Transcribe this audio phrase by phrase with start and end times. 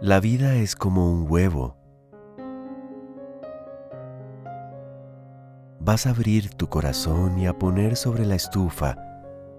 [0.00, 1.76] La vida es como un huevo.
[5.78, 8.96] Vas a abrir tu corazón y a poner sobre la estufa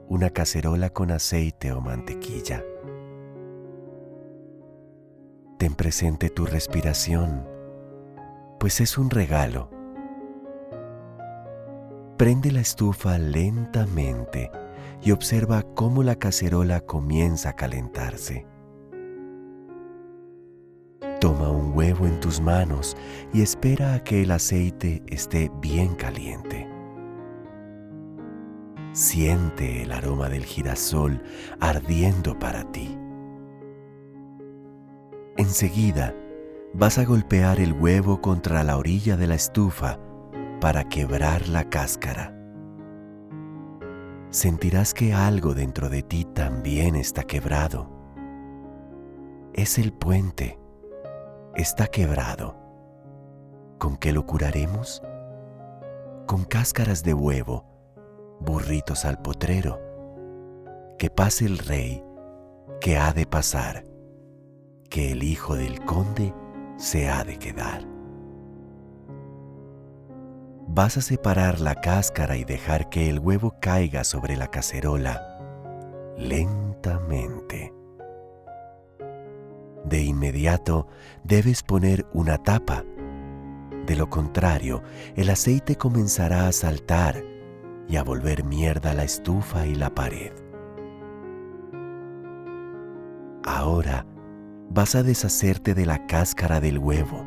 [0.09, 2.63] una cacerola con aceite o mantequilla.
[5.57, 7.47] Ten presente tu respiración,
[8.59, 9.71] pues es un regalo.
[12.17, 14.51] Prende la estufa lentamente
[15.01, 18.45] y observa cómo la cacerola comienza a calentarse.
[21.25, 22.95] Toma un huevo en tus manos
[23.33, 26.69] y espera a que el aceite esté bien caliente.
[28.91, 31.23] Siente el aroma del girasol
[31.59, 32.95] ardiendo para ti.
[35.35, 36.13] Enseguida
[36.75, 39.99] vas a golpear el huevo contra la orilla de la estufa
[40.61, 42.37] para quebrar la cáscara.
[44.29, 47.89] Sentirás que algo dentro de ti también está quebrado.
[49.55, 50.59] Es el puente
[51.55, 52.55] está quebrado.
[53.79, 55.01] ¿Con qué lo curaremos?
[56.27, 57.65] Con cáscaras de huevo,
[58.39, 59.79] burritos al potrero.
[60.97, 62.03] Que pase el rey,
[62.81, 63.85] que ha de pasar,
[64.89, 66.33] que el hijo del conde
[66.77, 67.85] se ha de quedar.
[70.67, 75.39] Vas a separar la cáscara y dejar que el huevo caiga sobre la cacerola
[76.17, 77.73] lentamente.
[79.85, 80.87] De inmediato
[81.23, 82.83] debes poner una tapa.
[83.85, 84.81] De lo contrario,
[85.15, 87.23] el aceite comenzará a saltar
[87.87, 90.31] y a volver mierda la estufa y la pared.
[93.43, 94.07] Ahora
[94.71, 97.23] vas a deshacerte de la cáscara del huevo.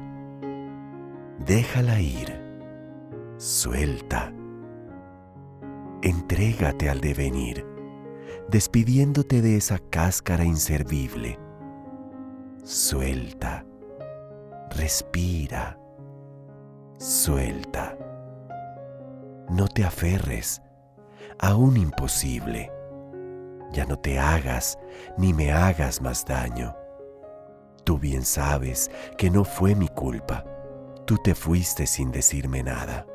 [1.47, 2.43] Déjala ir.
[3.37, 4.33] Suelta.
[6.03, 7.65] Entrégate al devenir,
[8.51, 11.39] despidiéndote de esa cáscara inservible
[12.69, 13.65] suelta,
[14.77, 15.79] respira,
[16.99, 17.97] suelta.
[19.49, 20.61] No te aferres
[21.39, 22.71] a un imposible.
[23.73, 24.79] Ya no te hagas
[25.17, 26.77] ni me hagas más daño.
[27.85, 30.45] Tú bien sabes que no fue mi culpa.
[31.07, 33.07] Tú te fuiste sin decirme nada.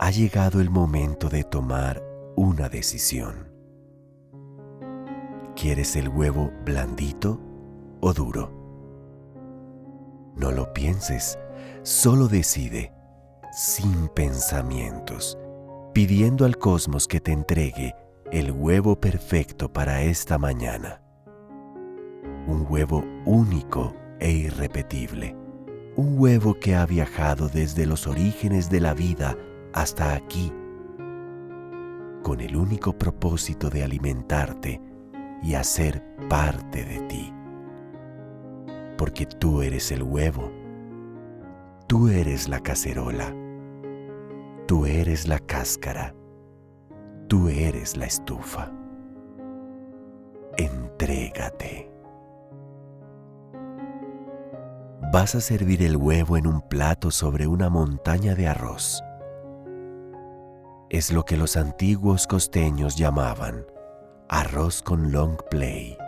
[0.00, 2.02] Ha llegado el momento de tomar
[2.34, 3.49] una decisión.
[5.60, 7.38] ¿Quieres el huevo blandito
[8.00, 8.50] o duro?
[10.34, 11.38] No lo pienses,
[11.82, 12.94] solo decide,
[13.52, 15.36] sin pensamientos,
[15.92, 17.94] pidiendo al cosmos que te entregue
[18.32, 21.02] el huevo perfecto para esta mañana.
[22.46, 25.36] Un huevo único e irrepetible.
[25.94, 29.36] Un huevo que ha viajado desde los orígenes de la vida
[29.74, 30.54] hasta aquí,
[32.22, 34.80] con el único propósito de alimentarte
[35.42, 37.32] y hacer parte de ti.
[38.96, 40.50] Porque tú eres el huevo,
[41.86, 43.34] tú eres la cacerola,
[44.66, 46.14] tú eres la cáscara,
[47.28, 48.70] tú eres la estufa.
[50.56, 51.90] Entrégate.
[55.12, 59.02] Vas a servir el huevo en un plato sobre una montaña de arroz.
[60.90, 63.64] Es lo que los antiguos costeños llamaban
[64.32, 65.98] arroz con long play.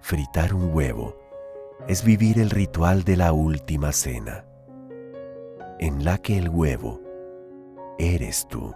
[0.00, 1.16] Fritar un huevo
[1.88, 4.44] es vivir el ritual de la última cena,
[5.80, 7.00] en la que el huevo
[7.98, 8.72] eres tú.